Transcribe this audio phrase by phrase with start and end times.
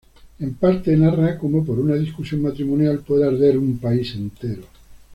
[0.39, 4.63] En parte, narra cómo por una discusión matrimonial, puede arder un país entero.